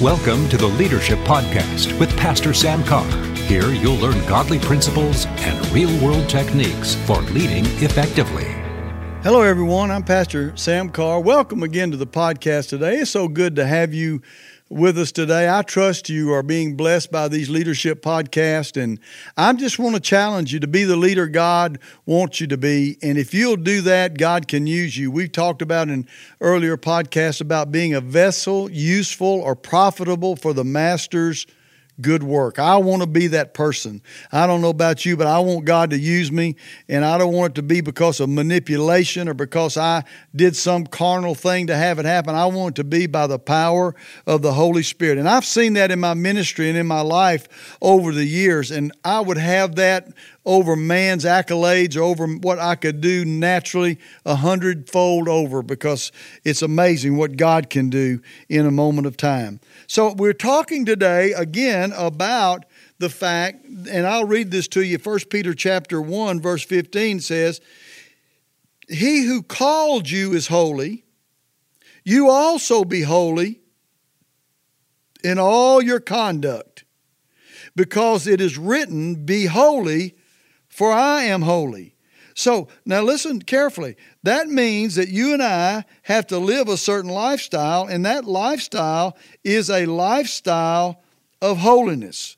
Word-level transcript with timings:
Welcome 0.00 0.48
to 0.50 0.56
the 0.56 0.64
Leadership 0.64 1.18
Podcast 1.24 1.98
with 1.98 2.16
Pastor 2.16 2.54
Sam 2.54 2.84
Carr. 2.84 3.04
Here 3.34 3.68
you'll 3.68 3.96
learn 3.96 4.24
godly 4.28 4.60
principles 4.60 5.26
and 5.26 5.66
real 5.72 5.90
world 6.00 6.28
techniques 6.28 6.94
for 6.94 7.20
leading 7.22 7.66
effectively. 7.82 8.44
Hello, 9.24 9.42
everyone. 9.42 9.90
I'm 9.90 10.04
Pastor 10.04 10.56
Sam 10.56 10.90
Carr. 10.90 11.18
Welcome 11.18 11.64
again 11.64 11.90
to 11.90 11.96
the 11.96 12.06
podcast 12.06 12.68
today. 12.68 12.98
It's 12.98 13.10
so 13.10 13.26
good 13.26 13.56
to 13.56 13.66
have 13.66 13.92
you 13.92 14.22
with 14.68 14.98
us 14.98 15.12
today. 15.12 15.48
I 15.48 15.62
trust 15.62 16.08
you 16.08 16.32
are 16.32 16.42
being 16.42 16.76
blessed 16.76 17.10
by 17.10 17.28
these 17.28 17.48
leadership 17.48 18.02
podcasts, 18.02 18.80
and 18.80 18.98
I 19.36 19.52
just 19.54 19.78
want 19.78 19.94
to 19.94 20.00
challenge 20.00 20.52
you 20.52 20.60
to 20.60 20.66
be 20.66 20.84
the 20.84 20.96
leader 20.96 21.26
God 21.26 21.78
wants 22.06 22.40
you 22.40 22.46
to 22.48 22.56
be. 22.56 22.98
And 23.02 23.18
if 23.18 23.32
you'll 23.32 23.56
do 23.56 23.80
that, 23.82 24.18
God 24.18 24.48
can 24.48 24.66
use 24.66 24.96
you. 24.96 25.10
We've 25.10 25.32
talked 25.32 25.62
about 25.62 25.88
in 25.88 26.06
earlier 26.40 26.76
podcasts 26.76 27.40
about 27.40 27.72
being 27.72 27.94
a 27.94 28.00
vessel, 28.00 28.70
useful 28.70 29.26
or 29.26 29.56
profitable 29.56 30.36
for 30.36 30.52
the 30.52 30.64
Master's 30.64 31.46
good 32.00 32.22
work. 32.22 32.58
I 32.58 32.76
want 32.76 33.02
to 33.02 33.08
be 33.08 33.26
that 33.28 33.54
person. 33.54 34.02
I 34.32 34.46
don't 34.46 34.60
know 34.60 34.70
about 34.70 35.04
you, 35.04 35.16
but 35.16 35.26
I 35.26 35.38
want 35.40 35.64
God 35.64 35.90
to 35.90 35.98
use 35.98 36.30
me, 36.30 36.56
and 36.88 37.04
I 37.04 37.18
don't 37.18 37.32
want 37.32 37.52
it 37.52 37.54
to 37.56 37.62
be 37.62 37.80
because 37.80 38.20
of 38.20 38.28
manipulation 38.28 39.28
or 39.28 39.34
because 39.34 39.76
I 39.76 40.04
did 40.34 40.56
some 40.56 40.86
carnal 40.86 41.34
thing 41.34 41.66
to 41.68 41.76
have 41.76 41.98
it 41.98 42.04
happen. 42.04 42.34
I 42.34 42.46
want 42.46 42.74
it 42.74 42.82
to 42.82 42.84
be 42.84 43.06
by 43.06 43.26
the 43.26 43.38
power 43.38 43.94
of 44.26 44.42
the 44.42 44.52
Holy 44.52 44.82
Spirit. 44.82 45.18
And 45.18 45.28
I've 45.28 45.44
seen 45.44 45.74
that 45.74 45.90
in 45.90 46.00
my 46.00 46.14
ministry 46.14 46.68
and 46.68 46.78
in 46.78 46.86
my 46.86 47.00
life 47.00 47.76
over 47.80 48.12
the 48.12 48.24
years, 48.24 48.70
and 48.70 48.92
I 49.04 49.20
would 49.20 49.38
have 49.38 49.76
that 49.76 50.08
over 50.48 50.74
man's 50.74 51.26
accolades 51.26 51.94
or 51.94 52.00
over 52.00 52.26
what 52.26 52.58
I 52.58 52.74
could 52.74 53.02
do 53.02 53.22
naturally 53.26 53.98
a 54.24 54.34
hundredfold 54.34 55.28
over 55.28 55.62
because 55.62 56.10
it's 56.42 56.62
amazing 56.62 57.18
what 57.18 57.36
God 57.36 57.68
can 57.68 57.90
do 57.90 58.22
in 58.48 58.64
a 58.64 58.70
moment 58.70 59.06
of 59.06 59.18
time. 59.18 59.60
So 59.86 60.14
we're 60.14 60.32
talking 60.32 60.86
today 60.86 61.32
again 61.32 61.92
about 61.94 62.64
the 62.98 63.10
fact, 63.10 63.66
and 63.90 64.06
I'll 64.06 64.24
read 64.24 64.50
this 64.50 64.66
to 64.68 64.80
you. 64.80 64.96
1 64.96 65.18
Peter 65.30 65.52
chapter 65.52 66.00
1, 66.00 66.40
verse 66.40 66.64
15 66.64 67.20
says, 67.20 67.60
He 68.88 69.26
who 69.26 69.42
called 69.42 70.08
you 70.08 70.32
is 70.32 70.46
holy, 70.46 71.04
you 72.04 72.30
also 72.30 72.84
be 72.84 73.02
holy 73.02 73.60
in 75.22 75.38
all 75.38 75.82
your 75.82 76.00
conduct, 76.00 76.84
because 77.76 78.26
it 78.26 78.40
is 78.40 78.56
written, 78.56 79.26
Be 79.26 79.44
holy 79.44 80.14
for 80.78 80.92
I 80.92 81.24
am 81.24 81.42
holy. 81.42 81.96
So 82.34 82.68
now 82.86 83.02
listen 83.02 83.42
carefully. 83.42 83.96
That 84.22 84.46
means 84.46 84.94
that 84.94 85.08
you 85.08 85.32
and 85.32 85.42
I 85.42 85.84
have 86.02 86.28
to 86.28 86.38
live 86.38 86.68
a 86.68 86.76
certain 86.76 87.10
lifestyle, 87.10 87.88
and 87.88 88.06
that 88.06 88.26
lifestyle 88.26 89.18
is 89.42 89.70
a 89.70 89.86
lifestyle 89.86 91.02
of 91.42 91.58
holiness. 91.58 92.36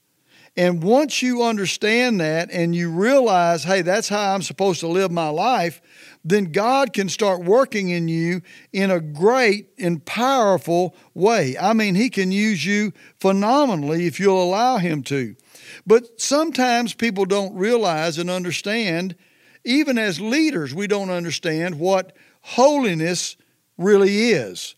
And 0.56 0.82
once 0.82 1.20
you 1.20 1.42
understand 1.42 2.18
that 2.22 2.50
and 2.50 2.74
you 2.74 2.90
realize, 2.90 3.64
hey, 3.64 3.82
that's 3.82 4.08
how 4.08 4.32
I'm 4.32 4.40
supposed 4.40 4.80
to 4.80 4.88
live 4.88 5.10
my 5.10 5.28
life, 5.28 5.82
then 6.24 6.46
God 6.46 6.94
can 6.94 7.10
start 7.10 7.44
working 7.44 7.90
in 7.90 8.08
you 8.08 8.40
in 8.72 8.90
a 8.90 9.00
great 9.00 9.68
and 9.78 10.02
powerful 10.02 10.96
way. 11.12 11.58
I 11.58 11.74
mean, 11.74 11.94
He 11.94 12.08
can 12.08 12.32
use 12.32 12.64
you 12.64 12.94
phenomenally 13.20 14.06
if 14.06 14.18
you'll 14.18 14.42
allow 14.42 14.78
Him 14.78 15.02
to. 15.04 15.36
But 15.86 16.20
sometimes 16.20 16.94
people 16.94 17.24
don't 17.24 17.54
realize 17.54 18.18
and 18.18 18.30
understand, 18.30 19.16
even 19.64 19.98
as 19.98 20.20
leaders, 20.20 20.74
we 20.74 20.86
don't 20.86 21.10
understand 21.10 21.78
what 21.78 22.14
holiness 22.42 23.36
really 23.78 24.30
is. 24.30 24.74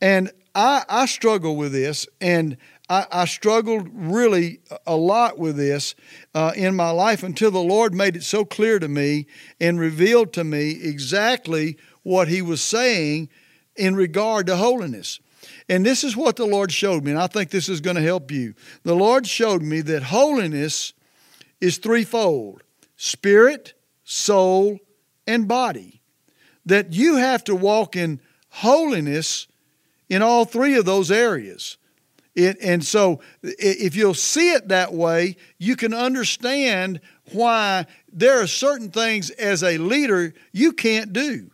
And 0.00 0.30
I, 0.54 0.84
I 0.88 1.06
struggle 1.06 1.56
with 1.56 1.72
this, 1.72 2.06
and 2.20 2.56
I, 2.88 3.06
I, 3.12 3.24
struggled 3.26 3.88
really 3.92 4.60
a 4.86 4.96
lot 4.96 5.38
with 5.38 5.56
this 5.56 5.94
uh, 6.34 6.52
in 6.56 6.74
my 6.74 6.90
life 6.90 7.22
until 7.22 7.50
the 7.50 7.62
Lord 7.62 7.94
made 7.94 8.16
it 8.16 8.24
so 8.24 8.44
clear 8.44 8.78
to 8.78 8.88
me 8.88 9.26
and 9.60 9.78
revealed 9.78 10.32
to 10.32 10.44
me 10.44 10.70
exactly 10.82 11.76
what 12.02 12.28
He 12.28 12.42
was 12.42 12.60
saying 12.60 13.28
in 13.76 13.94
regard 13.94 14.46
to 14.46 14.56
holiness. 14.56 15.20
And 15.68 15.84
this 15.84 16.04
is 16.04 16.16
what 16.16 16.36
the 16.36 16.46
Lord 16.46 16.72
showed 16.72 17.04
me, 17.04 17.12
and 17.12 17.20
I 17.20 17.26
think 17.26 17.50
this 17.50 17.68
is 17.68 17.80
going 17.80 17.96
to 17.96 18.02
help 18.02 18.30
you. 18.30 18.54
The 18.82 18.94
Lord 18.94 19.26
showed 19.26 19.62
me 19.62 19.80
that 19.82 20.04
holiness 20.04 20.92
is 21.60 21.78
threefold 21.78 22.62
spirit, 22.96 23.72
soul, 24.04 24.78
and 25.26 25.48
body. 25.48 26.00
That 26.66 26.92
you 26.92 27.16
have 27.16 27.42
to 27.44 27.54
walk 27.54 27.96
in 27.96 28.20
holiness 28.50 29.46
in 30.08 30.22
all 30.22 30.44
three 30.44 30.76
of 30.76 30.84
those 30.84 31.10
areas. 31.10 31.78
It, 32.34 32.58
and 32.62 32.84
so, 32.84 33.20
if 33.42 33.96
you'll 33.96 34.14
see 34.14 34.52
it 34.52 34.68
that 34.68 34.92
way, 34.92 35.36
you 35.58 35.74
can 35.74 35.92
understand 35.94 37.00
why 37.32 37.86
there 38.12 38.40
are 38.40 38.46
certain 38.46 38.90
things 38.90 39.30
as 39.30 39.62
a 39.62 39.78
leader 39.78 40.34
you 40.52 40.72
can't 40.72 41.12
do. 41.12 41.50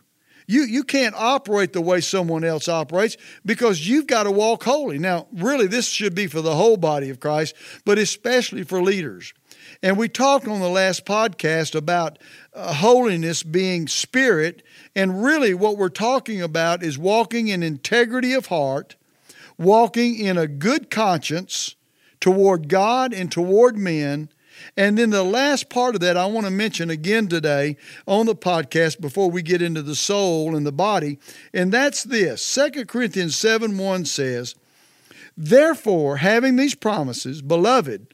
You, 0.49 0.63
you 0.63 0.85
can't 0.85 1.13
operate 1.15 1.73
the 1.73 1.81
way 1.81 1.99
someone 1.99 2.45
else 2.45 2.69
operates 2.69 3.17
because 3.45 3.87
you've 3.87 4.07
got 4.07 4.23
to 4.23 4.31
walk 4.31 4.63
holy. 4.63 4.97
Now, 4.97 5.27
really, 5.33 5.67
this 5.67 5.87
should 5.87 6.15
be 6.15 6.27
for 6.27 6.41
the 6.41 6.55
whole 6.55 6.77
body 6.77 7.09
of 7.09 7.19
Christ, 7.19 7.53
but 7.83 7.97
especially 7.97 8.63
for 8.63 8.81
leaders. 8.81 9.33
And 9.83 9.97
we 9.97 10.07
talked 10.07 10.47
on 10.47 10.61
the 10.61 10.69
last 10.69 11.05
podcast 11.05 11.75
about 11.75 12.19
uh, 12.53 12.73
holiness 12.73 13.43
being 13.43 13.89
spirit. 13.89 14.63
And 14.95 15.21
really, 15.21 15.53
what 15.53 15.77
we're 15.77 15.89
talking 15.89 16.41
about 16.41 16.81
is 16.81 16.97
walking 16.97 17.49
in 17.49 17.61
integrity 17.61 18.31
of 18.31 18.45
heart, 18.45 18.95
walking 19.57 20.17
in 20.17 20.37
a 20.37 20.47
good 20.47 20.89
conscience 20.89 21.75
toward 22.21 22.69
God 22.69 23.13
and 23.13 23.29
toward 23.29 23.77
men, 23.77 24.29
and 24.75 24.97
then 24.97 25.09
the 25.09 25.23
last 25.23 25.69
part 25.69 25.95
of 25.95 26.01
that 26.01 26.17
I 26.17 26.25
want 26.25 26.45
to 26.45 26.51
mention 26.51 26.89
again 26.89 27.27
today 27.27 27.77
on 28.05 28.25
the 28.25 28.35
podcast 28.35 29.01
before 29.01 29.29
we 29.29 29.41
get 29.41 29.61
into 29.61 29.81
the 29.81 29.95
soul 29.95 30.55
and 30.55 30.65
the 30.65 30.71
body, 30.71 31.19
and 31.53 31.71
that's 31.71 32.03
this. 32.03 32.55
2 32.55 32.85
Corinthians 32.85 33.35
7 33.35 33.77
1 33.77 34.05
says, 34.05 34.55
Therefore, 35.35 36.17
having 36.17 36.55
these 36.55 36.75
promises, 36.75 37.41
beloved, 37.41 38.13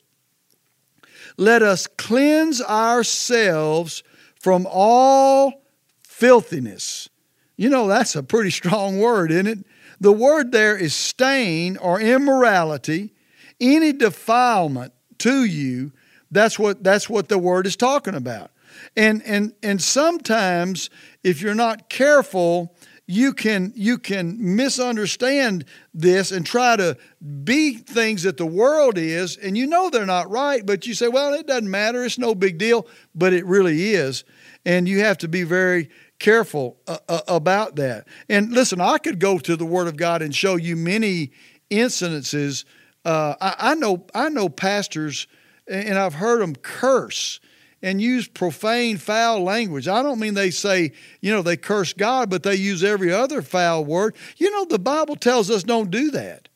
let 1.38 1.62
us 1.62 1.88
cleanse 1.88 2.62
ourselves 2.62 4.03
from 4.36 4.68
all 4.70 5.64
filthiness. 6.03 7.09
You 7.56 7.70
know, 7.70 7.88
that's 7.88 8.16
a 8.16 8.24
pretty 8.24 8.50
strong 8.50 9.00
word, 9.00 9.32
isn't 9.32 9.48
it? 9.48 9.59
The 10.00 10.12
word 10.12 10.52
there 10.52 10.76
is 10.76 10.94
stain 10.94 11.78
or 11.78 12.02
immorality, 12.02 13.14
any 13.62 13.94
defilement 13.94 14.94
to 15.20 15.46
you 15.46 15.94
that's 16.34 16.58
what 16.58 16.84
that's 16.84 17.10
what 17.10 17.30
the 17.30 17.38
word 17.38 17.68
is 17.68 17.76
talking 17.76 18.16
about. 18.16 18.52
And 18.96 19.22
and 19.24 19.54
and 19.62 19.82
sometimes 19.82 20.90
if 21.24 21.42
you're 21.42 21.56
not 21.56 21.90
careful, 21.90 22.76
you 23.06 23.34
can 23.34 23.74
you 23.76 23.98
can 23.98 24.56
misunderstand 24.56 25.66
this 25.94 26.32
and 26.32 26.46
try 26.46 26.76
to 26.76 26.98
be 27.44 27.76
things 27.76 28.24
that 28.24 28.38
the 28.38 28.46
world 28.46 28.98
is 28.98 29.38
and 29.38 29.58
you 29.58 29.68
know 29.68 29.90
they're 29.90 30.06
not 30.06 30.30
right 30.30 30.66
but 30.66 30.88
you 30.88 30.94
say 30.94 31.08
well 31.08 31.34
it 31.34 31.48
doesn't 31.48 31.70
matter. 31.70 32.04
It's 32.04 32.18
no 32.18 32.34
big 32.34 32.58
deal. 32.58 32.88
But 33.14 33.34
it 33.34 33.46
really 33.46 33.94
is. 33.94 34.24
And 34.66 34.88
you 34.88 35.02
have 35.02 35.18
to 35.20 35.28
be 35.28 35.44
very 35.44 35.90
careful 36.20 36.78
uh, 36.88 36.98
uh, 37.10 37.22
about 37.28 37.76
that. 37.76 38.08
And 38.30 38.52
listen 38.52 38.82
i 38.82 38.98
could 38.98 39.20
go 39.20 39.38
to 39.40 39.56
the 39.56 39.66
word 39.66 39.88
of 39.88 39.98
god 39.98 40.22
and 40.22 40.34
show 40.34 40.56
you 40.56 40.76
many 40.76 41.32
incidences. 41.70 42.66
Uh, 43.06 43.36
I, 43.42 43.72
I 43.72 43.76
know 43.76 44.06
i 44.16 44.30
know 44.30 44.50
pastors 44.50 45.28
and 45.68 45.97
I've 45.97 46.16
heard 46.16 46.41
them 46.41 46.56
curse 46.56 47.40
and 47.81 48.01
use 48.01 48.28
profane, 48.28 48.97
foul 48.97 49.44
language. 49.44 49.88
I 49.88 50.01
don't 50.01 50.19
mean 50.19 50.34
they 50.34 50.51
say, 50.51 50.94
you 51.22 51.31
know, 51.31 51.41
they 51.41 51.57
curse 51.57 51.91
God, 51.91 52.29
but 52.29 52.44
they 52.44 52.56
use 52.56 52.84
every 52.84 53.12
other 53.13 53.41
foul 53.41 53.84
word. 53.84 54.16
You 54.38 54.50
know, 54.52 54.66
the 54.66 54.79
Bible 54.79 55.18
tells 55.18 55.52
us 55.52 55.63
don't 55.63 55.91
do 55.91 56.09
that. 56.12 56.47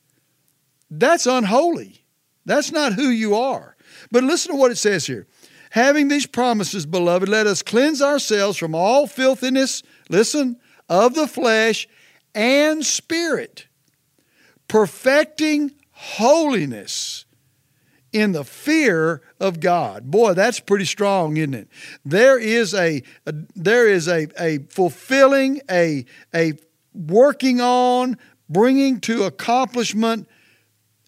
That's 0.90 1.26
unholy. 1.26 2.04
That's 2.46 2.72
not 2.72 2.94
who 2.94 3.10
you 3.10 3.34
are. 3.34 3.76
But 4.10 4.24
listen 4.24 4.52
to 4.52 4.58
what 4.58 4.70
it 4.70 4.78
says 4.78 5.06
here. 5.06 5.26
Having 5.70 6.08
these 6.08 6.26
promises, 6.26 6.86
beloved, 6.86 7.28
let 7.28 7.46
us 7.46 7.60
cleanse 7.60 8.00
ourselves 8.00 8.56
from 8.56 8.74
all 8.74 9.06
filthiness, 9.06 9.82
listen, 10.08 10.56
of 10.88 11.14
the 11.14 11.28
flesh 11.28 11.86
and 12.34 12.84
spirit, 12.86 13.66
perfecting 14.66 15.72
holiness 15.90 17.26
in 18.12 18.32
the 18.32 18.44
fear 18.44 19.22
of 19.40 19.60
God. 19.60 20.10
Boy, 20.10 20.34
that's 20.34 20.60
pretty 20.60 20.84
strong, 20.84 21.36
isn't 21.36 21.54
it? 21.54 21.68
There 22.04 22.38
is 22.38 22.74
a, 22.74 23.02
a 23.26 23.34
there 23.54 23.86
is 23.86 24.08
a, 24.08 24.28
a 24.38 24.58
fulfilling, 24.70 25.60
a, 25.70 26.04
a 26.34 26.54
working 26.94 27.60
on, 27.60 28.16
bringing 28.48 29.00
to 29.00 29.24
accomplishment 29.24 30.28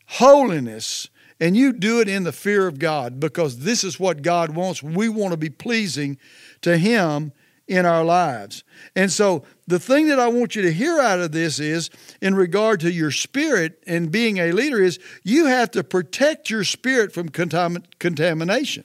holiness, 0.07 1.09
and 1.39 1.57
you 1.57 1.73
do 1.73 2.01
it 2.01 2.09
in 2.09 2.25
the 2.25 2.33
fear 2.33 2.67
of 2.67 2.79
God 2.79 3.19
because 3.19 3.61
this 3.61 3.83
is 3.85 3.99
what 3.99 4.23
God 4.23 4.55
wants. 4.55 4.83
We 4.83 5.09
want 5.09 5.33
to 5.33 5.39
be 5.39 5.51
pleasing 5.51 6.19
to 6.63 6.77
Him 6.77 7.33
in 7.71 7.87
our 7.87 8.05
lives. 8.05 8.65
And 8.97 9.13
so 9.13 9.45
the 9.69 9.79
thing 9.79 10.09
that 10.09 10.19
I 10.19 10.27
want 10.27 10.57
you 10.57 10.63
to 10.63 10.73
hear 10.73 10.99
out 10.99 11.21
of 11.21 11.31
this 11.31 11.61
is 11.61 11.89
in 12.21 12.35
regard 12.35 12.81
to 12.81 12.91
your 12.91 13.13
spirit 13.13 13.81
and 13.87 14.11
being 14.11 14.39
a 14.39 14.51
leader 14.51 14.83
is 14.83 14.99
you 15.23 15.47
have 15.47 15.71
to 15.71 15.85
protect 15.85 16.51
your 16.51 16.65
spirit 16.65 17.13
from 17.13 17.29
contam- 17.29 17.85
contamination. 18.01 18.85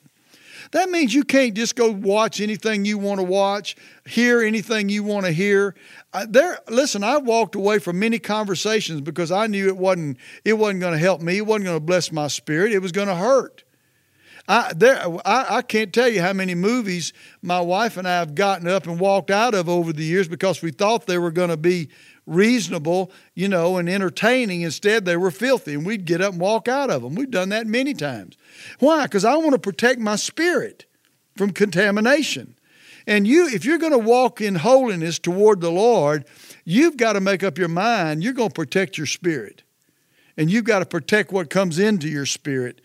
That 0.72 0.90
means 0.90 1.16
you 1.16 1.24
can't 1.24 1.56
just 1.56 1.76
go 1.76 1.92
watch 1.92 2.40
anything 2.40 2.86
you 2.86 3.00
want 3.00 3.20
to 3.20 3.24
watch, 3.24 3.76
hear 4.06 4.42
anything 4.42 4.90
you 4.90 5.04
want 5.04 5.26
to 5.26 5.32
hear. 5.32 5.76
Uh, 6.14 6.28
there, 6.30 6.60
listen. 6.70 7.04
I 7.04 7.18
walked 7.18 7.56
away 7.56 7.80
from 7.80 7.98
many 7.98 8.20
conversations 8.20 9.02
because 9.02 9.32
I 9.32 9.48
knew 9.48 9.68
it 9.68 9.78
wasn't 9.78 10.18
it 10.44 10.54
wasn't 10.54 10.82
going 10.82 10.94
to 10.94 11.00
help 11.00 11.22
me. 11.22 11.38
It 11.38 11.46
wasn't 11.46 11.66
going 11.66 11.78
to 11.78 11.86
bless 11.86 12.12
my 12.12 12.28
spirit. 12.28 12.72
It 12.72 12.80
was 12.80 12.92
going 12.92 13.08
to 13.08 13.16
hurt. 13.16 13.64
I 14.48 14.74
there 14.74 15.02
I, 15.26 15.58
I 15.58 15.62
can't 15.62 15.94
tell 15.94 16.08
you 16.08 16.22
how 16.22 16.34
many 16.34 16.56
movies 16.56 17.14
my 17.42 17.60
wife 17.60 17.98
and 17.98 18.08
I 18.08 18.18
have 18.20 18.36
gotten 18.36 18.68
up 18.68 18.88
and 18.88 19.00
walked 19.00 19.32
out 19.32 19.54
of 19.54 19.68
over 19.68 19.92
the 19.92 20.04
years 20.04 20.28
because 20.28 20.62
we 20.62 20.72
thought 20.72 21.08
they 21.08 21.18
were 21.18 21.32
going 21.32 21.50
to 21.50 21.58
be 21.58 21.90
reasonable, 22.28 23.12
you 23.34 23.48
know, 23.48 23.78
and 23.78 23.90
entertaining. 23.90 24.62
Instead, 24.62 25.06
they 25.06 25.18
were 25.18 25.32
filthy, 25.32 25.74
and 25.74 25.86
we'd 25.86 26.06
get 26.06 26.22
up 26.22 26.32
and 26.32 26.42
walk 26.42 26.68
out 26.68 26.90
of 26.90 27.02
them. 27.02 27.16
We've 27.16 27.30
done 27.30 27.50
that 27.50 27.68
many 27.68 27.94
times. 27.94 28.38
Why? 28.80 29.04
Because 29.04 29.26
I 29.26 29.36
want 29.36 29.52
to 29.52 29.60
protect 29.60 30.00
my 30.00 30.16
spirit 30.16 30.86
from 31.36 31.52
contamination. 31.52 32.56
And 33.08 33.28
you, 33.28 33.48
if 33.48 33.66
you're 33.66 33.78
going 33.78 33.92
to 33.92 33.98
walk 34.00 34.42
in 34.42 34.56
holiness 34.56 35.20
toward 35.20 35.62
the 35.62 35.72
Lord, 35.72 36.26
you've 36.64 36.98
got 36.98 37.14
to 37.14 37.22
make 37.22 37.44
up 37.44 37.58
your 37.58 37.68
mind 37.68 38.24
you're 38.24 38.34
going 38.34 38.50
to 38.50 38.54
protect 38.54 38.98
your 38.98 39.08
spirit. 39.08 39.62
And 40.38 40.50
you've 40.50 40.66
got 40.66 40.80
to 40.80 40.86
protect 40.86 41.32
what 41.32 41.50
comes 41.50 41.80
into 41.80 42.10
your 42.10 42.26
spirit. 42.26 42.82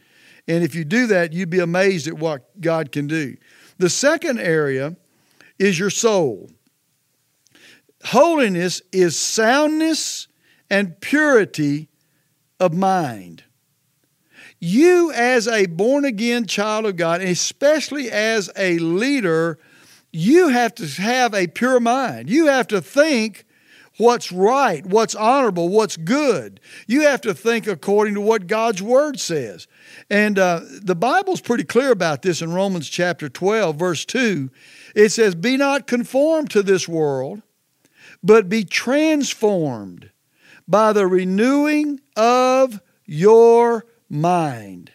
And 0.49 0.65
if 0.65 0.75
you 0.75 0.85
do 0.85 1.07
that, 1.09 1.33
you'd 1.33 1.51
be 1.51 1.61
amazed 1.61 2.07
at 2.07 2.15
what 2.15 2.61
God 2.61 2.93
can 2.93 3.07
do. 3.07 3.37
The 3.79 3.91
second 3.91 4.41
area 4.41 4.97
is 5.59 5.79
your 5.79 5.91
soul. 5.91 6.51
Holiness 8.05 8.81
is 8.93 9.17
soundness 9.17 10.29
and 10.71 10.99
purity 11.01 11.89
of 12.59 12.75
mind. 12.75 13.45
You, 14.59 15.11
as 15.13 15.49
a 15.49 15.67
born 15.67 16.05
again 16.05 16.47
child 16.47 16.85
of 16.85 16.97
God, 16.97 17.23
especially 17.23 18.11
as 18.11 18.51
a 18.57 18.79
leader, 18.79 19.59
you 20.13 20.49
have 20.49 20.75
to 20.77 20.87
have 20.87 21.35
a 21.35 21.47
pure 21.47 21.81
mind. 21.81 22.29
You 22.29 22.47
have 22.47 22.69
to 22.69 22.81
think 22.81 23.45
what's 24.01 24.33
right, 24.33 24.85
what's 24.85 25.15
honorable, 25.15 25.69
what's 25.69 25.97
good. 25.97 26.59
You 26.87 27.03
have 27.03 27.21
to 27.21 27.35
think 27.35 27.67
according 27.67 28.15
to 28.15 28.21
what 28.21 28.49
God's 28.49 28.83
word 28.83 29.21
says. 29.21 29.69
And 30.09 30.39
uh, 30.39 30.63
the 30.83 30.97
Bible's 30.97 31.41
pretty 31.41 31.65
clear 31.65 31.93
about 31.93 32.23
this 32.23 32.43
in 32.43 32.53
Romans 32.53 32.89
chapter 32.89 33.29
12, 33.29 33.77
verse 33.77 34.05
2. 34.05 34.51
It 34.97 35.11
says, 35.11 35.35
Be 35.35 35.57
not 35.57 35.87
conformed 35.87 36.51
to 36.51 36.63
this 36.63 36.89
world 36.89 37.43
but 38.23 38.49
be 38.49 38.65
transformed 38.65 40.11
by 40.69 40.93
the 40.93 41.07
renewing 41.07 42.01
of 42.17 42.81
your 43.05 43.87
mind. 44.09 44.93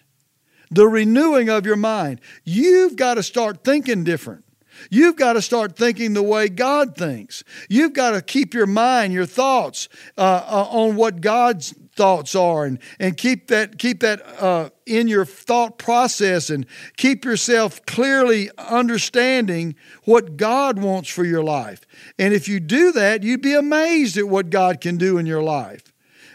The 0.72 0.88
renewing 0.88 1.50
of 1.50 1.66
your 1.66 1.76
mind. 1.76 2.22
You've 2.44 2.96
got 2.96 3.16
to 3.16 3.24
start 3.24 3.64
thinking 3.64 4.04
different. 4.04 4.45
You've 4.90 5.16
got 5.16 5.34
to 5.34 5.42
start 5.42 5.76
thinking 5.76 6.14
the 6.14 6.24
way 6.24 6.50
God 6.50 6.96
thinks. 6.96 7.44
You've 7.70 7.94
got 7.94 8.12
to 8.12 8.22
keep 8.22 8.54
your 8.54 8.68
mind, 8.68 9.14
your 9.14 9.26
thoughts 9.26 9.90
uh, 10.18 10.46
uh, 10.48 10.68
on 10.70 10.96
what 10.96 11.22
God's 11.22 11.74
thoughts 11.96 12.36
are 12.36 12.66
and, 12.66 12.80
and 13.00 13.16
keep 13.16 13.48
that, 13.48 13.78
keep 13.80 14.02
that 14.02 14.22
uh, 14.42 14.70
in 14.86 15.08
your 15.08 15.26
thought 15.26 15.78
process 15.78 16.50
and 16.50 16.66
keep 16.98 17.24
yourself 17.24 17.86
clearly 17.86 18.50
understanding 18.58 19.76
what 20.04 20.38
God 20.38 20.78
wants 20.80 21.10
for 21.10 21.24
your 21.24 21.44
life. 21.44 21.82
And 22.20 22.34
if 22.34 22.48
you 22.48 22.60
do 22.60 22.92
that, 22.92 23.24
you'd 23.24 23.42
be 23.42 23.54
amazed 23.54 24.18
at 24.18 24.28
what 24.28 24.50
God 24.50 24.82
can 24.82 24.98
do 24.98 25.18
in 25.18 25.26
your 25.26 25.44
life. 25.44 25.94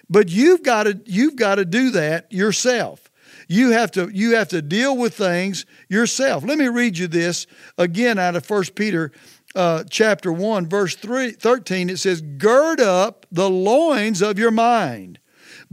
But 0.09 0.29
you've 0.29 0.63
got 0.63 0.85
to, 0.85 1.01
you've 1.05 1.37
got 1.37 1.57
to 1.57 1.65
do 1.65 1.91
that 1.91 2.33
yourself. 2.33 3.10
You 3.51 3.73
have 3.73 3.91
to 3.93 4.09
you 4.11 4.37
have 4.37 4.47
to 4.51 4.63
deal 4.63 4.97
with 4.97 5.17
things 5.17 5.67
yourself. 5.89 6.45
Let 6.45 6.57
me 6.57 6.69
read 6.69 6.97
you 6.97 7.09
this 7.09 7.49
again 7.77 8.17
out 8.17 8.37
of 8.37 8.49
1 8.49 8.63
Peter 8.77 9.11
uh, 9.57 9.83
chapter 9.91 10.33
1 10.33 10.69
verse 10.69 10.95
3, 10.95 11.33
13 11.33 11.91
it 11.91 11.99
says 11.99 12.21
gird 12.21 12.81
up 12.81 13.27
the 13.33 13.51
loins 13.51 14.23
of 14.23 14.39
your 14.39 14.53
mind 14.53 15.19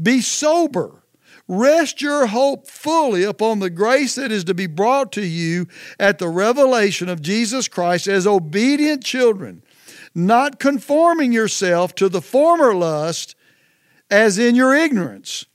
be 0.01 0.21
sober. 0.21 1.03
Rest 1.47 2.01
your 2.01 2.25
hope 2.25 2.67
fully 2.67 3.23
upon 3.23 3.59
the 3.59 3.69
grace 3.69 4.15
that 4.15 4.31
is 4.31 4.43
to 4.45 4.55
be 4.55 4.65
brought 4.65 5.11
to 5.11 5.23
you 5.23 5.67
at 5.99 6.17
the 6.17 6.29
revelation 6.29 7.07
of 7.09 7.21
Jesus 7.21 7.67
Christ 7.67 8.07
as 8.07 8.25
obedient 8.25 9.03
children, 9.03 9.61
not 10.15 10.59
conforming 10.59 11.31
yourself 11.31 11.93
to 11.95 12.09
the 12.09 12.23
former 12.23 12.73
lust 12.73 13.35
as 14.09 14.39
in 14.39 14.55
your 14.55 14.73
ignorance. 14.73 15.45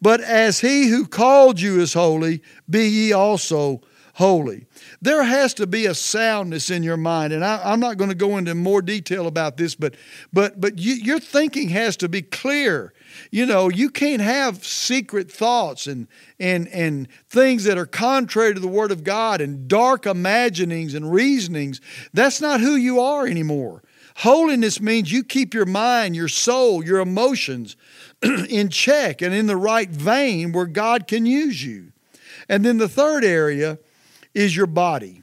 But 0.00 0.20
as 0.20 0.60
he 0.60 0.88
who 0.88 1.06
called 1.06 1.60
you 1.60 1.80
is 1.80 1.92
holy, 1.92 2.42
be 2.68 2.88
ye 2.88 3.12
also 3.12 3.82
holy. 4.18 4.66
There 5.00 5.22
has 5.22 5.54
to 5.54 5.66
be 5.66 5.86
a 5.86 5.94
soundness 5.94 6.70
in 6.70 6.82
your 6.82 6.96
mind, 6.96 7.32
and 7.32 7.44
I, 7.44 7.72
am 7.72 7.78
not 7.78 7.98
going 7.98 8.10
to 8.10 8.16
go 8.16 8.36
into 8.36 8.52
more 8.52 8.82
detail 8.82 9.28
about 9.28 9.56
this, 9.56 9.76
but 9.76 9.94
but 10.32 10.60
but 10.60 10.76
you, 10.76 10.94
your 10.94 11.20
thinking 11.20 11.68
has 11.68 11.96
to 11.98 12.08
be 12.08 12.22
clear. 12.22 12.92
You 13.30 13.46
know, 13.46 13.68
you 13.68 13.90
can't 13.90 14.20
have 14.20 14.66
secret 14.66 15.30
thoughts 15.30 15.86
and 15.86 16.08
and 16.40 16.66
and 16.68 17.06
things 17.30 17.62
that 17.64 17.78
are 17.78 17.86
contrary 17.86 18.54
to 18.54 18.60
the 18.60 18.66
Word 18.66 18.90
of 18.90 19.04
God 19.04 19.40
and 19.40 19.68
dark 19.68 20.04
imaginings 20.04 20.94
and 20.94 21.12
reasonings. 21.12 21.80
That's 22.12 22.40
not 22.40 22.60
who 22.60 22.74
you 22.74 22.98
are 22.98 23.24
anymore. 23.24 23.84
Holiness 24.22 24.80
means 24.80 25.12
you 25.12 25.22
keep 25.22 25.54
your 25.54 25.64
mind, 25.64 26.16
your 26.16 26.26
soul, 26.26 26.84
your 26.84 26.98
emotions 26.98 27.76
in 28.48 28.68
check 28.68 29.22
and 29.22 29.32
in 29.32 29.46
the 29.46 29.56
right 29.56 29.88
vein 29.88 30.50
where 30.50 30.66
God 30.66 31.06
can 31.06 31.24
use 31.24 31.64
you. 31.64 31.92
And 32.48 32.64
then 32.64 32.78
the 32.78 32.88
third 32.88 33.22
area 33.22 33.78
is 34.34 34.56
your 34.56 34.66
body. 34.66 35.22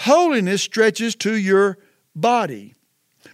Holiness 0.00 0.62
stretches 0.62 1.14
to 1.16 1.34
your 1.34 1.78
body 2.14 2.74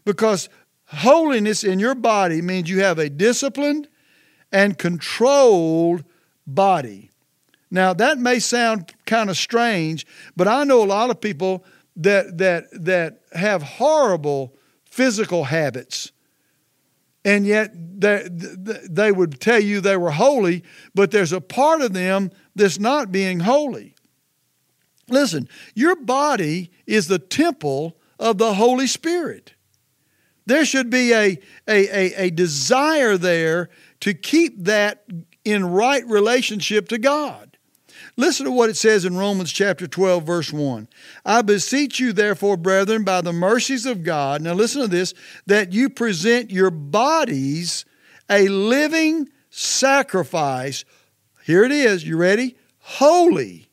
because 0.04 0.48
holiness 0.86 1.64
in 1.64 1.80
your 1.80 1.96
body 1.96 2.40
means 2.40 2.70
you 2.70 2.80
have 2.80 3.00
a 3.00 3.10
disciplined 3.10 3.88
and 4.52 4.78
controlled 4.78 6.04
body. 6.46 7.10
Now 7.72 7.92
that 7.94 8.18
may 8.18 8.38
sound 8.38 8.94
kind 9.04 9.30
of 9.30 9.36
strange, 9.36 10.06
but 10.36 10.46
I 10.46 10.62
know 10.62 10.80
a 10.80 10.86
lot 10.86 11.10
of 11.10 11.20
people 11.20 11.64
that 11.96 12.38
that 12.38 12.66
that 12.84 13.22
have 13.32 13.64
horrible 13.64 14.54
physical 14.90 15.44
habits. 15.44 16.12
And 17.24 17.46
yet 17.46 17.72
they, 17.74 18.26
they 18.30 19.12
would 19.12 19.40
tell 19.40 19.60
you 19.60 19.80
they 19.80 19.96
were 19.96 20.10
holy, 20.10 20.64
but 20.94 21.10
there's 21.10 21.32
a 21.32 21.40
part 21.40 21.82
of 21.82 21.92
them 21.92 22.30
that's 22.54 22.78
not 22.78 23.12
being 23.12 23.40
holy. 23.40 23.94
Listen, 25.08 25.48
your 25.74 25.96
body 25.96 26.70
is 26.86 27.08
the 27.08 27.18
temple 27.18 27.96
of 28.18 28.38
the 28.38 28.54
Holy 28.54 28.86
Spirit. 28.86 29.54
There 30.46 30.64
should 30.64 30.88
be 30.88 31.12
a, 31.12 31.38
a, 31.68 31.88
a, 31.88 32.26
a, 32.26 32.30
desire 32.30 33.16
there 33.16 33.70
to 34.00 34.14
keep 34.14 34.64
that 34.64 35.04
in 35.44 35.64
right 35.64 36.06
relationship 36.06 36.88
to 36.88 36.98
God. 36.98 37.49
Listen 38.16 38.46
to 38.46 38.52
what 38.52 38.70
it 38.70 38.76
says 38.76 39.04
in 39.04 39.16
Romans 39.16 39.52
chapter 39.52 39.86
12, 39.86 40.24
verse 40.24 40.52
1. 40.52 40.88
I 41.24 41.42
beseech 41.42 42.00
you, 42.00 42.12
therefore, 42.12 42.56
brethren, 42.56 43.04
by 43.04 43.20
the 43.20 43.32
mercies 43.32 43.86
of 43.86 44.02
God, 44.02 44.42
now 44.42 44.54
listen 44.54 44.82
to 44.82 44.88
this, 44.88 45.14
that 45.46 45.72
you 45.72 45.90
present 45.90 46.50
your 46.50 46.70
bodies 46.70 47.84
a 48.28 48.48
living 48.48 49.28
sacrifice. 49.50 50.84
Here 51.44 51.64
it 51.64 51.72
is. 51.72 52.06
You 52.06 52.16
ready? 52.16 52.56
Holy 52.78 53.70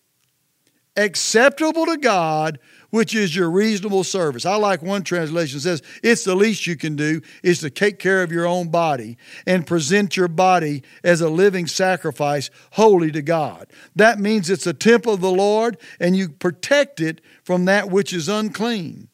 acceptable 0.98 1.86
to 1.86 1.98
God, 1.98 2.60
which 2.90 3.16
is 3.16 3.36
your 3.36 3.50
reasonable 3.50 4.04
service. 4.04 4.46
I 4.46 4.56
like 4.56 4.82
one 4.82 5.04
translation 5.04 5.60
says 5.60 5.82
it's 6.04 6.24
the 6.24 6.36
least 6.36 6.68
you 6.68 6.76
can 6.76 6.96
do 6.96 7.22
is 7.44 7.60
to 7.60 7.70
take 7.70 8.00
care 8.00 8.24
of 8.24 8.32
your 8.32 8.46
own 8.46 8.70
body 8.70 9.18
and 9.46 9.68
present 9.68 10.16
your 10.16 10.28
body 10.28 10.84
as 11.04 11.22
a 11.22 11.30
living 11.30 11.68
sacrifice 11.68 12.50
holy 12.72 13.12
to 13.12 13.22
God. 13.22 13.68
That 13.96 14.20
means 14.20 14.50
it's 14.50 14.68
a 14.68 14.74
temple 14.74 15.14
of 15.14 15.22
the 15.22 15.32
Lord 15.32 15.78
and 16.00 16.16
you 16.16 16.30
protect 16.30 17.00
it 17.00 17.22
from 17.44 17.66
that 17.66 17.90
which 17.90 18.14
is 18.14 18.30
unclean. 18.30 19.10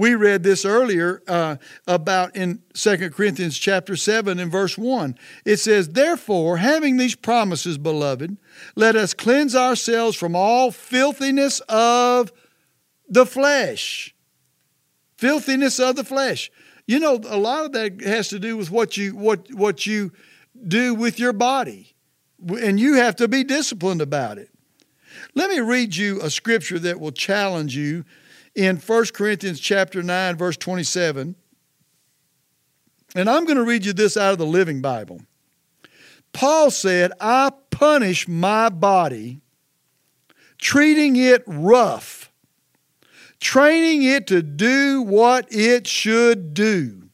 We 0.00 0.14
read 0.14 0.42
this 0.42 0.64
earlier 0.64 1.22
uh, 1.28 1.56
about 1.86 2.34
in 2.34 2.62
2 2.72 3.10
Corinthians 3.10 3.58
chapter 3.58 3.96
7 3.96 4.38
and 4.38 4.50
verse 4.50 4.78
1. 4.78 5.14
It 5.44 5.58
says, 5.58 5.90
Therefore, 5.90 6.56
having 6.56 6.96
these 6.96 7.14
promises, 7.14 7.76
beloved, 7.76 8.38
let 8.76 8.96
us 8.96 9.12
cleanse 9.12 9.54
ourselves 9.54 10.16
from 10.16 10.34
all 10.34 10.70
filthiness 10.70 11.60
of 11.68 12.32
the 13.10 13.26
flesh. 13.26 14.14
Filthiness 15.18 15.78
of 15.78 15.96
the 15.96 16.04
flesh. 16.04 16.50
You 16.86 16.98
know, 16.98 17.20
a 17.28 17.36
lot 17.36 17.66
of 17.66 17.72
that 17.72 18.00
has 18.00 18.28
to 18.28 18.38
do 18.38 18.56
with 18.56 18.70
what 18.70 18.96
you 18.96 19.14
what 19.14 19.52
what 19.52 19.84
you 19.84 20.12
do 20.66 20.94
with 20.94 21.18
your 21.18 21.32
body. 21.32 21.94
And 22.48 22.80
you 22.80 22.94
have 22.94 23.16
to 23.16 23.28
be 23.28 23.44
disciplined 23.44 24.00
about 24.00 24.38
it. 24.38 24.48
Let 25.34 25.50
me 25.50 25.60
read 25.60 25.94
you 25.94 26.22
a 26.22 26.30
scripture 26.30 26.78
that 26.78 26.98
will 26.98 27.12
challenge 27.12 27.76
you 27.76 28.04
in 28.54 28.76
1 28.76 29.04
Corinthians 29.12 29.60
chapter 29.60 30.02
9 30.02 30.36
verse 30.36 30.56
27. 30.56 31.36
And 33.14 33.28
I'm 33.28 33.44
going 33.44 33.58
to 33.58 33.64
read 33.64 33.84
you 33.84 33.92
this 33.92 34.16
out 34.16 34.32
of 34.32 34.38
the 34.38 34.46
Living 34.46 34.80
Bible. 34.80 35.20
Paul 36.32 36.70
said, 36.70 37.12
"I 37.20 37.50
punish 37.70 38.28
my 38.28 38.68
body, 38.68 39.40
treating 40.58 41.16
it 41.16 41.42
rough, 41.46 42.29
training 43.40 44.02
it 44.02 44.26
to 44.28 44.42
do 44.42 45.02
what 45.02 45.46
it 45.50 45.86
should 45.86 46.54
do, 46.54 47.08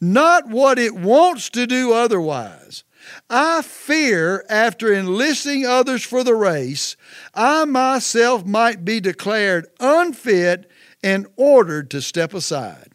not 0.00 0.48
what 0.48 0.78
it 0.78 0.94
wants 0.94 1.48
to 1.50 1.66
do 1.66 1.92
otherwise." 1.92 2.84
I 3.30 3.62
fear 3.62 4.44
after 4.50 4.92
enlisting 4.92 5.64
others 5.64 6.02
for 6.02 6.22
the 6.22 6.34
race, 6.34 6.94
I 7.34 7.64
myself 7.64 8.44
might 8.44 8.84
be 8.84 9.00
declared 9.00 9.66
unfit 9.80 10.70
and 11.02 11.26
ordered 11.36 11.90
to 11.90 12.02
step 12.02 12.34
aside. 12.34 12.92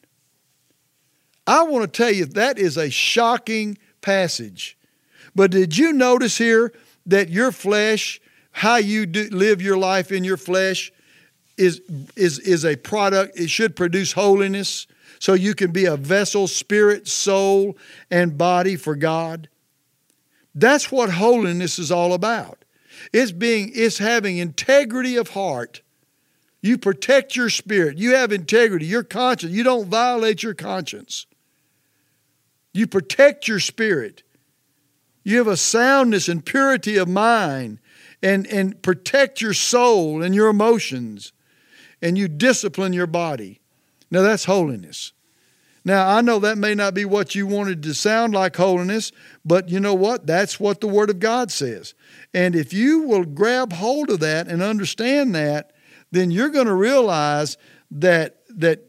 I 1.48 1.64
want 1.64 1.92
to 1.92 1.98
tell 1.98 2.12
you 2.12 2.26
that 2.26 2.60
is 2.60 2.78
a 2.78 2.90
shocking 2.92 3.78
passage. 4.02 4.78
But 5.36 5.52
did 5.52 5.78
you 5.78 5.92
notice 5.92 6.38
here 6.38 6.72
that 7.06 7.30
your 7.30 7.52
flesh, 7.52 8.22
how 8.52 8.76
you 8.76 9.06
do, 9.06 9.28
live 9.32 9.62
your 9.62 9.78
life 9.78 10.12
in 10.12 10.24
your 10.24 10.38
flesh, 10.38 10.92
is, 11.58 11.82
is, 12.16 12.40
is 12.40 12.66
a 12.66 12.76
product, 12.76 13.40
it 13.40 13.50
should 13.50 13.76
produce 13.76 14.14
holiness 14.14 14.88
so 15.20 15.34
you 15.34 15.56
can 15.56 15.72
be 15.72 15.86
a 15.86 15.96
vessel, 15.96 16.48
spirit, 16.48 17.08
soul, 17.08 17.78
and 18.10 18.38
body 18.38 18.76
for 18.76 18.96
God? 18.96 19.50
That's 20.56 20.92
what 20.92 21.12
holiness 21.12 21.80
is 21.80 21.92
all 21.92 22.14
about. 22.14 22.64
It's 23.12 23.32
being 23.32 23.72
it's 23.74 23.98
having 23.98 24.38
integrity 24.38 25.16
of 25.18 25.30
heart. 25.30 25.82
You 26.62 26.78
protect 26.78 27.36
your 27.36 27.50
spirit. 27.50 27.98
You 27.98 28.16
have 28.16 28.32
integrity, 28.32 28.86
your 28.86 29.04
conscience. 29.04 29.52
You 29.52 29.64
don't 29.64 29.88
violate 29.90 30.44
your 30.44 30.54
conscience. 30.54 31.26
You 32.72 32.88
protect 32.88 33.48
your 33.48 33.60
spirit. 33.60 34.24
You 35.24 35.38
have 35.40 35.48
a 35.48 35.58
soundness 35.58 36.30
and 36.30 36.46
purity 36.46 36.98
of 36.98 37.10
mind 37.10 37.80
and, 38.22 38.48
and 38.48 38.82
protect 38.82 39.42
your 39.42 39.54
soul 39.54 40.24
and 40.24 40.34
your 40.34 40.48
emotions. 40.48 41.33
And 42.04 42.18
you 42.18 42.28
discipline 42.28 42.94
your 42.94 43.08
body. 43.08 43.62
Now 44.12 44.22
that's 44.22 44.46
holiness. 44.46 45.14
Now, 45.86 46.08
I 46.16 46.22
know 46.22 46.40
that 46.40 46.58
may 46.58 46.76
not 46.76 46.94
be 46.94 47.04
what 47.04 47.36
you 47.36 47.46
wanted 47.46 47.84
to 47.84 47.94
sound 47.94 48.34
like 48.34 48.56
holiness, 48.56 49.12
but 49.44 49.68
you 49.68 49.82
know 49.82 49.94
what? 49.94 50.26
That's 50.26 50.58
what 50.58 50.80
the 50.80 50.88
Word 50.88 51.10
of 51.10 51.20
God 51.20 51.52
says. 51.52 51.94
And 52.34 52.56
if 52.56 52.72
you 52.72 53.02
will 53.02 53.26
grab 53.26 53.74
hold 53.74 54.10
of 54.10 54.22
that 54.22 54.48
and 54.48 54.64
understand 54.64 55.36
that, 55.36 55.74
then 56.12 56.32
you're 56.32 56.50
going 56.50 56.68
to 56.68 56.74
realize 56.74 57.58
that, 57.92 58.38
that 58.50 58.86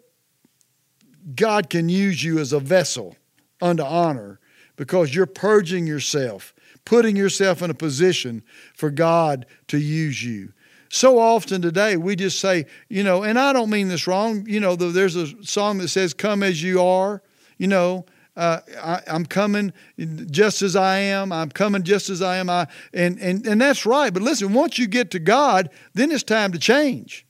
God 1.35 1.68
can 1.68 1.88
use 1.88 2.23
you 2.23 2.38
as 2.38 2.52
a 2.52 2.61
vessel 2.61 3.16
unto 3.61 3.83
honor 3.83 4.38
because 4.76 5.14
you're 5.14 5.26
purging 5.26 5.87
yourself, 5.87 6.54
putting 6.85 7.16
yourself 7.16 7.61
in 7.61 7.71
a 7.71 7.75
position 7.75 8.42
for 8.75 8.90
God 8.90 9.47
to 9.68 9.78
use 9.78 10.23
you. 10.23 10.52
So 10.94 11.18
often 11.18 11.60
today 11.60 11.96
we 11.96 12.14
just 12.14 12.38
say, 12.38 12.66
you 12.88 13.02
know, 13.02 13.24
and 13.24 13.36
I 13.36 13.52
don't 13.52 13.68
mean 13.68 13.88
this 13.88 14.06
wrong. 14.06 14.46
You 14.48 14.60
know, 14.60 14.76
there's 14.76 15.16
a 15.16 15.42
song 15.42 15.78
that 15.78 15.88
says, 15.88 16.14
Come 16.14 16.44
as 16.44 16.62
you 16.62 16.80
are. 16.80 17.20
You 17.58 17.66
know, 17.66 18.06
uh, 18.36 18.60
I, 18.80 19.00
am 19.08 19.26
coming 19.26 19.72
just 19.98 20.62
as 20.62 20.76
I 20.76 20.98
am. 20.98 21.32
I'm 21.32 21.50
coming 21.50 21.82
just 21.82 22.10
as 22.10 22.22
I 22.22 22.36
am. 22.36 22.48
I, 22.48 22.68
and, 22.92 23.18
and, 23.18 23.44
and 23.44 23.60
that's 23.60 23.84
right. 23.84 24.14
But 24.14 24.22
listen, 24.22 24.52
once 24.52 24.78
you 24.78 24.86
get 24.86 25.10
to 25.10 25.18
God, 25.18 25.68
then 25.94 26.12
it's 26.12 26.22
time 26.22 26.52
to 26.52 26.60
change. 26.60 27.26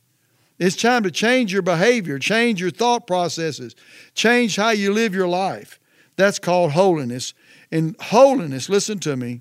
It's 0.58 0.76
time 0.76 1.02
to 1.02 1.10
change 1.10 1.50
your 1.50 1.62
behavior, 1.62 2.18
change 2.18 2.60
your 2.60 2.70
thought 2.70 3.06
processes, 3.06 3.74
change 4.12 4.56
how 4.56 4.70
you 4.70 4.92
live 4.92 5.14
your 5.14 5.26
life. 5.26 5.80
That's 6.16 6.38
called 6.38 6.72
holiness. 6.72 7.32
And 7.72 7.96
holiness, 7.98 8.68
listen 8.68 8.98
to 9.00 9.16
me, 9.16 9.40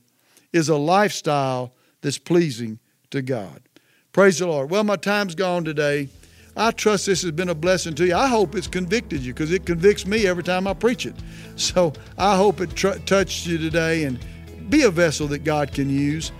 is 0.54 0.70
a 0.70 0.78
lifestyle 0.78 1.74
that's 2.00 2.20
pleasing 2.20 2.80
to 3.12 3.22
God. 3.22 3.62
Praise 4.14 4.38
the 4.38 4.46
Lord. 4.46 4.70
Well, 4.70 4.84
my 4.84 4.96
time's 4.96 5.34
gone 5.34 5.66
today. 5.66 6.08
I 6.56 6.70
trust 6.70 7.08
this 7.08 7.24
has 7.24 7.32
been 7.32 7.50
a 7.50 7.56
blessing 7.56 7.96
to 7.96 8.06
you. 8.06 8.16
I 8.16 8.28
hope 8.28 8.54
it's 8.54 8.68
convicted 8.68 9.22
you 9.22 9.34
because 9.34 9.52
it 9.52 9.66
convicts 9.66 10.06
me 10.06 10.28
every 10.28 10.44
time 10.44 10.68
I 10.68 10.74
preach 10.74 11.06
it. 11.08 11.16
So 11.56 11.94
I 12.18 12.36
hope 12.36 12.62
it 12.62 12.76
tr- 12.76 12.98
touched 13.06 13.46
you 13.46 13.60
today 13.60 14.06
and 14.06 14.20
be 14.70 14.84
a 14.84 14.90
vessel 14.90 15.28
that 15.28 15.44
God 15.44 15.72
can 15.72 15.88
use 15.88 16.32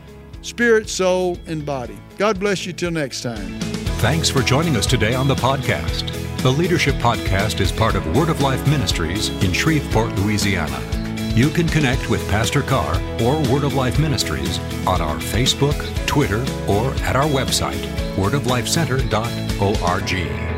spirit, 0.42 0.90
soul, 0.90 1.38
and 1.46 1.64
body. 1.64 1.98
God 2.18 2.40
bless 2.40 2.66
you 2.66 2.74
till 2.74 2.90
next 2.90 3.22
time. 3.22 3.60
Thanks 4.00 4.28
for 4.30 4.42
joining 4.42 4.76
us 4.76 4.88
today 4.88 5.14
on 5.14 5.28
the 5.28 5.36
podcast. 5.36 6.12
The 6.42 6.50
Leadership 6.52 6.96
Podcast 6.96 7.60
is 7.60 7.72
part 7.72 7.94
of 7.94 8.18
Word 8.18 8.30
of 8.30 8.42
Life 8.42 8.68
Ministries 8.68 9.30
in 9.44 9.54
Shreveport, 9.54 10.16
Louisiana. 10.20 10.80
You 11.36 11.50
can 11.50 11.68
connect 11.68 12.10
with 12.10 12.28
Pastor 12.30 12.64
Carr 12.64 12.96
or 13.22 13.36
Word 13.52 13.64
of 13.64 13.76
Life 13.76 14.00
Ministries 14.00 14.58
on 14.88 15.00
our 15.00 15.18
Facebook, 15.18 15.80
Twitter, 16.14 16.46
or 16.68 16.94
at 17.06 17.16
our 17.16 17.26
website, 17.26 17.82
wordoflifecenter.org. 18.16 20.53